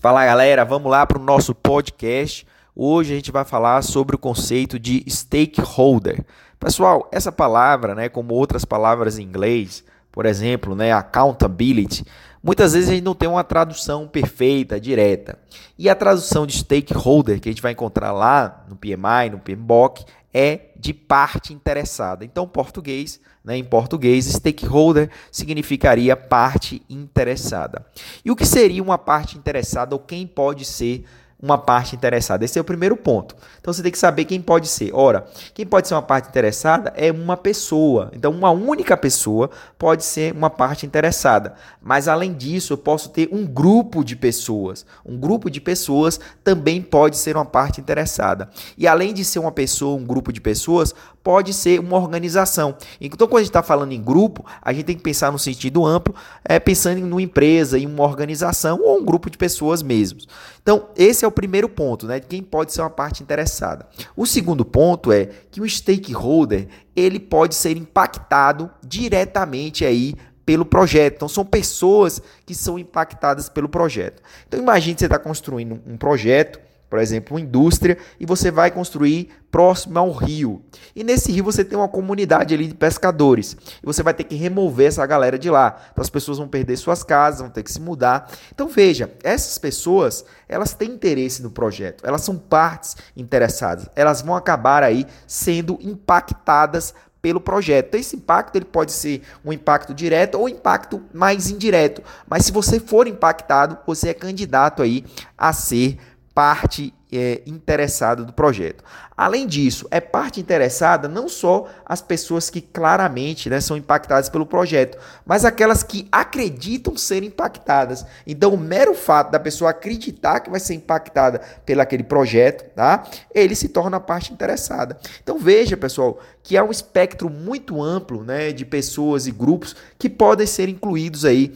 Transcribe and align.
Fala 0.00 0.24
galera, 0.24 0.64
vamos 0.64 0.90
lá 0.90 1.04
para 1.04 1.18
o 1.18 1.22
nosso 1.22 1.54
podcast. 1.54 2.46
Hoje 2.74 3.12
a 3.12 3.16
gente 3.16 3.30
vai 3.30 3.44
falar 3.44 3.82
sobre 3.82 4.16
o 4.16 4.18
conceito 4.18 4.78
de 4.78 5.04
stakeholder. 5.06 6.24
Pessoal, 6.58 7.06
essa 7.12 7.30
palavra, 7.30 7.94
né, 7.94 8.08
como 8.08 8.32
outras 8.32 8.64
palavras 8.64 9.18
em 9.18 9.24
inglês, 9.24 9.84
por 10.12 10.26
exemplo, 10.26 10.74
né, 10.74 10.92
accountability, 10.92 12.04
muitas 12.42 12.72
vezes 12.72 12.88
a 12.88 12.92
gente 12.92 13.04
não 13.04 13.14
tem 13.14 13.28
uma 13.28 13.44
tradução 13.44 14.08
perfeita, 14.08 14.80
direta. 14.80 15.38
E 15.78 15.88
a 15.88 15.94
tradução 15.94 16.46
de 16.46 16.54
stakeholder 16.54 17.40
que 17.40 17.48
a 17.48 17.52
gente 17.52 17.62
vai 17.62 17.72
encontrar 17.72 18.12
lá 18.12 18.64
no 18.68 18.76
PMI, 18.76 19.30
no 19.30 19.38
PMBOK, 19.38 20.04
é 20.32 20.70
de 20.76 20.94
parte 20.94 21.52
interessada. 21.52 22.24
Então, 22.24 22.46
português, 22.46 23.20
né, 23.44 23.56
em 23.56 23.64
português, 23.64 24.26
stakeholder 24.26 25.10
significaria 25.30 26.16
parte 26.16 26.82
interessada. 26.88 27.84
E 28.24 28.30
o 28.30 28.36
que 28.36 28.46
seria 28.46 28.82
uma 28.82 28.98
parte 28.98 29.36
interessada 29.36 29.94
ou 29.94 30.00
quem 30.00 30.26
pode 30.26 30.64
ser 30.64 31.04
uma 31.42 31.56
parte 31.56 31.96
interessada. 31.96 32.44
Esse 32.44 32.58
é 32.58 32.60
o 32.60 32.64
primeiro 32.64 32.96
ponto. 32.96 33.34
Então 33.60 33.72
você 33.72 33.82
tem 33.82 33.90
que 33.90 33.98
saber 33.98 34.24
quem 34.24 34.40
pode 34.40 34.68
ser. 34.68 34.90
Ora, 34.94 35.26
quem 35.54 35.66
pode 35.66 35.88
ser 35.88 35.94
uma 35.94 36.02
parte 36.02 36.28
interessada 36.28 36.92
é 36.96 37.10
uma 37.10 37.36
pessoa. 37.36 38.10
Então, 38.14 38.30
uma 38.30 38.50
única 38.50 38.96
pessoa 38.96 39.50
pode 39.78 40.04
ser 40.04 40.34
uma 40.34 40.50
parte 40.50 40.84
interessada. 40.84 41.54
Mas 41.80 42.08
além 42.08 42.32
disso, 42.34 42.74
eu 42.74 42.78
posso 42.78 43.08
ter 43.10 43.28
um 43.32 43.46
grupo 43.46 44.04
de 44.04 44.14
pessoas. 44.16 44.84
Um 45.04 45.18
grupo 45.18 45.50
de 45.50 45.60
pessoas 45.60 46.20
também 46.44 46.82
pode 46.82 47.16
ser 47.16 47.36
uma 47.36 47.44
parte 47.44 47.80
interessada. 47.80 48.50
E 48.76 48.86
além 48.86 49.14
de 49.14 49.24
ser 49.24 49.38
uma 49.38 49.52
pessoa, 49.52 49.98
um 49.98 50.04
grupo 50.04 50.32
de 50.32 50.40
pessoas, 50.40 50.94
pode 51.22 51.52
ser 51.52 51.80
uma 51.80 51.96
organização. 51.96 52.76
Então, 53.00 53.28
quando 53.28 53.38
a 53.38 53.42
gente 53.42 53.50
está 53.50 53.62
falando 53.62 53.92
em 53.92 54.02
grupo, 54.02 54.44
a 54.62 54.72
gente 54.72 54.84
tem 54.84 54.96
que 54.96 55.02
pensar 55.02 55.30
no 55.30 55.38
sentido 55.38 55.84
amplo, 55.84 56.14
é, 56.44 56.58
pensando 56.58 56.98
em 56.98 57.04
uma 57.04 57.20
empresa, 57.20 57.78
em 57.78 57.86
uma 57.86 58.04
organização 58.04 58.80
ou 58.82 58.98
um 58.98 59.04
grupo 59.04 59.30
de 59.30 59.36
pessoas 59.36 59.82
mesmos. 59.82 60.26
Então, 60.62 60.88
esse 60.96 61.24
é 61.24 61.28
o 61.28 61.32
primeiro 61.32 61.68
ponto, 61.68 62.06
né? 62.06 62.20
De 62.20 62.26
quem 62.26 62.42
pode 62.42 62.72
ser 62.72 62.80
uma 62.80 62.90
parte 62.90 63.22
interessada. 63.22 63.86
O 64.16 64.26
segundo 64.26 64.64
ponto 64.64 65.12
é 65.12 65.28
que 65.50 65.60
o 65.60 65.68
stakeholder 65.68 66.68
ele 66.96 67.20
pode 67.20 67.54
ser 67.54 67.76
impactado 67.76 68.70
diretamente 68.82 69.84
aí 69.84 70.14
pelo 70.44 70.64
projeto. 70.64 71.16
Então, 71.16 71.28
são 71.28 71.44
pessoas 71.44 72.20
que 72.44 72.54
são 72.54 72.78
impactadas 72.78 73.48
pelo 73.48 73.68
projeto. 73.68 74.22
Então, 74.48 74.58
imagine 74.58 74.94
que 74.94 75.00
você 75.00 75.06
está 75.06 75.18
construindo 75.18 75.80
um 75.86 75.96
projeto 75.96 76.69
por 76.90 76.98
exemplo, 76.98 77.36
uma 77.36 77.40
indústria, 77.40 77.96
e 78.18 78.26
você 78.26 78.50
vai 78.50 78.72
construir 78.72 79.30
próximo 79.48 79.98
ao 79.98 80.10
rio. 80.10 80.62
E 80.94 81.04
nesse 81.04 81.30
rio 81.30 81.44
você 81.44 81.64
tem 81.64 81.78
uma 81.78 81.88
comunidade 81.88 82.52
ali 82.52 82.66
de 82.66 82.74
pescadores. 82.74 83.56
E 83.80 83.86
você 83.86 84.02
vai 84.02 84.12
ter 84.12 84.24
que 84.24 84.34
remover 84.34 84.88
essa 84.88 85.06
galera 85.06 85.38
de 85.38 85.48
lá. 85.48 85.80
Então 85.92 86.02
as 86.02 86.10
pessoas 86.10 86.38
vão 86.38 86.48
perder 86.48 86.76
suas 86.76 87.04
casas, 87.04 87.40
vão 87.40 87.48
ter 87.48 87.62
que 87.62 87.72
se 87.72 87.80
mudar. 87.80 88.30
Então 88.52 88.68
veja, 88.68 89.12
essas 89.22 89.56
pessoas, 89.56 90.24
elas 90.48 90.74
têm 90.74 90.90
interesse 90.90 91.42
no 91.42 91.50
projeto. 91.50 92.04
Elas 92.04 92.22
são 92.22 92.36
partes 92.36 92.96
interessadas. 93.16 93.86
Elas 93.94 94.20
vão 94.20 94.34
acabar 94.34 94.82
aí 94.82 95.06
sendo 95.26 95.78
impactadas 95.80 96.92
pelo 97.22 97.40
projeto. 97.40 97.94
Esse 97.94 98.16
impacto 98.16 98.56
ele 98.56 98.64
pode 98.64 98.92
ser 98.92 99.22
um 99.44 99.52
impacto 99.52 99.92
direto 99.92 100.38
ou 100.38 100.48
impacto 100.48 101.02
mais 101.12 101.50
indireto. 101.50 102.02
Mas 102.28 102.46
se 102.46 102.52
você 102.52 102.80
for 102.80 103.06
impactado, 103.06 103.78
você 103.86 104.08
é 104.08 104.14
candidato 104.14 104.82
aí 104.82 105.04
a 105.36 105.52
ser 105.52 105.98
parte 106.34 106.94
é, 107.12 107.42
interessada 107.44 108.24
do 108.24 108.32
projeto. 108.32 108.84
Além 109.16 109.46
disso, 109.46 109.86
é 109.90 110.00
parte 110.00 110.40
interessada 110.40 111.08
não 111.08 111.28
só 111.28 111.66
as 111.84 112.00
pessoas 112.00 112.48
que 112.48 112.60
claramente 112.60 113.50
né, 113.50 113.60
são 113.60 113.76
impactadas 113.76 114.28
pelo 114.28 114.46
projeto, 114.46 114.96
mas 115.26 115.44
aquelas 115.44 115.82
que 115.82 116.08
acreditam 116.10 116.96
ser 116.96 117.22
impactadas. 117.22 118.06
Então, 118.26 118.54
o 118.54 118.58
mero 118.58 118.94
fato 118.94 119.30
da 119.30 119.40
pessoa 119.40 119.70
acreditar 119.70 120.40
que 120.40 120.50
vai 120.50 120.60
ser 120.60 120.74
impactada 120.74 121.40
pelo 121.66 121.82
aquele 121.82 122.04
projeto, 122.04 122.72
tá? 122.74 123.04
ele 123.34 123.54
se 123.54 123.68
torna 123.68 123.98
parte 123.98 124.32
interessada. 124.32 124.96
Então, 125.22 125.38
veja, 125.38 125.76
pessoal, 125.76 126.20
que 126.42 126.56
há 126.56 126.64
um 126.64 126.70
espectro 126.70 127.28
muito 127.28 127.82
amplo 127.82 128.24
né, 128.24 128.52
de 128.52 128.64
pessoas 128.64 129.26
e 129.26 129.32
grupos 129.32 129.74
que 129.98 130.08
podem 130.08 130.46
ser 130.46 130.68
incluídos 130.68 131.24
aí 131.24 131.54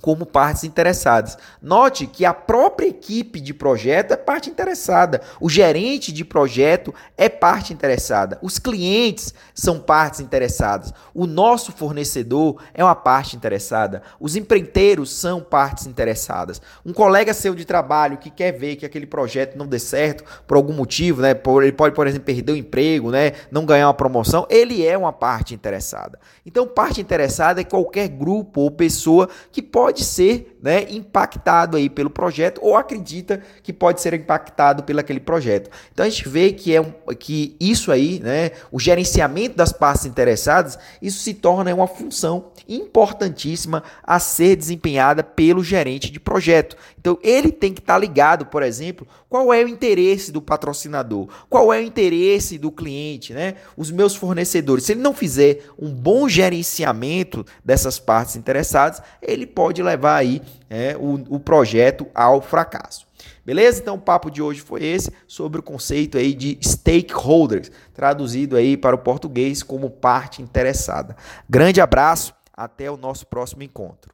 como 0.00 0.24
partes 0.24 0.64
interessadas. 0.64 1.36
Note 1.60 2.06
que 2.06 2.24
a 2.24 2.32
própria 2.32 2.86
equipe 2.86 3.40
de 3.40 3.52
projeto 3.52 4.12
é 4.12 4.16
parte 4.16 4.48
interessada, 4.48 5.20
o 5.40 5.48
gerente 5.48 6.12
de 6.12 6.24
projeto 6.24 6.94
é 7.16 7.28
parte 7.28 7.72
interessada, 7.72 8.38
os 8.42 8.58
clientes 8.58 9.34
são 9.54 9.80
partes 9.80 10.20
interessadas, 10.20 10.92
o 11.12 11.26
nosso 11.26 11.72
fornecedor 11.72 12.62
é 12.72 12.82
uma 12.82 12.94
parte 12.94 13.36
interessada, 13.36 14.02
os 14.20 14.36
empreiteiros 14.36 15.12
são 15.12 15.40
partes 15.40 15.86
interessadas. 15.86 16.60
Um 16.84 16.92
colega 16.92 17.34
seu 17.34 17.54
de 17.54 17.64
trabalho 17.64 18.18
que 18.18 18.30
quer 18.30 18.52
ver 18.52 18.76
que 18.76 18.86
aquele 18.86 19.06
projeto 19.06 19.56
não 19.56 19.66
dê 19.66 19.78
certo 19.78 20.24
por 20.46 20.56
algum 20.56 20.72
motivo, 20.72 21.22
né? 21.22 21.30
Ele 21.30 21.72
pode, 21.72 21.94
por 21.94 22.06
exemplo, 22.06 22.26
perder 22.26 22.52
o 22.52 22.56
emprego, 22.56 23.10
né? 23.10 23.32
Não 23.50 23.66
ganhar 23.66 23.88
uma 23.88 23.94
promoção, 23.94 24.46
ele 24.48 24.86
é 24.86 24.96
uma 24.96 25.12
parte 25.12 25.54
interessada. 25.54 26.18
Então, 26.46 26.66
parte 26.66 27.00
interessada 27.00 27.60
é 27.60 27.64
qualquer 27.64 28.08
grupo 28.08 28.60
ou 28.60 28.70
pessoa 28.70 29.28
que 29.50 29.62
pode 29.62 29.87
pode 29.88 30.04
ser 30.04 30.58
né, 30.60 30.86
impactado 30.90 31.74
aí 31.74 31.88
pelo 31.88 32.10
projeto 32.10 32.60
ou 32.62 32.76
acredita 32.76 33.42
que 33.62 33.72
pode 33.72 34.02
ser 34.02 34.12
impactado 34.12 34.82
pelo 34.82 35.00
aquele 35.00 35.20
projeto. 35.20 35.70
Então 35.90 36.04
a 36.04 36.08
gente 36.08 36.28
vê 36.28 36.52
que, 36.52 36.74
é 36.74 36.80
um, 36.80 36.92
que 37.18 37.56
isso 37.58 37.90
aí, 37.90 38.20
né, 38.20 38.50
o 38.70 38.78
gerenciamento 38.78 39.56
das 39.56 39.72
partes 39.72 40.04
interessadas, 40.04 40.78
isso 41.00 41.22
se 41.22 41.32
torna 41.32 41.74
uma 41.74 41.86
função 41.86 42.52
importantíssima 42.68 43.82
a 44.02 44.18
ser 44.18 44.56
desempenhada 44.56 45.22
pelo 45.22 45.64
gerente 45.64 46.12
de 46.12 46.20
projeto. 46.20 46.76
Então 47.00 47.18
ele 47.22 47.50
tem 47.50 47.72
que 47.72 47.80
estar 47.80 47.94
tá 47.94 47.98
ligado, 47.98 48.44
por 48.44 48.62
exemplo, 48.62 49.06
qual 49.28 49.52
é 49.52 49.64
o 49.64 49.68
interesse 49.68 50.32
do 50.32 50.42
patrocinador, 50.42 51.28
qual 51.48 51.72
é 51.72 51.78
o 51.78 51.82
interesse 51.82 52.58
do 52.58 52.70
cliente, 52.70 53.32
né? 53.32 53.54
Os 53.76 53.90
meus 53.90 54.14
fornecedores. 54.14 54.84
Se 54.84 54.92
ele 54.92 55.00
não 55.00 55.14
fizer 55.14 55.64
um 55.78 55.90
bom 55.90 56.28
gerenciamento 56.28 57.44
dessas 57.64 57.98
partes 57.98 58.36
interessadas, 58.36 59.02
ele 59.22 59.46
pode 59.78 59.82
levar 59.82 60.16
aí 60.16 60.42
é, 60.68 60.96
o, 60.96 61.36
o 61.36 61.40
projeto 61.40 62.06
ao 62.14 62.40
fracasso. 62.40 63.06
Beleza? 63.44 63.80
Então 63.80 63.94
o 63.94 64.00
papo 64.00 64.30
de 64.30 64.42
hoje 64.42 64.60
foi 64.60 64.84
esse 64.84 65.10
sobre 65.26 65.60
o 65.60 65.62
conceito 65.62 66.18
aí 66.18 66.34
de 66.34 66.58
stakeholders, 66.62 67.70
traduzido 67.94 68.56
aí 68.56 68.76
para 68.76 68.94
o 68.94 68.98
português 68.98 69.62
como 69.62 69.88
parte 69.88 70.42
interessada. 70.42 71.16
Grande 71.48 71.80
abraço, 71.80 72.34
até 72.52 72.90
o 72.90 72.96
nosso 72.96 73.26
próximo 73.26 73.62
encontro. 73.62 74.12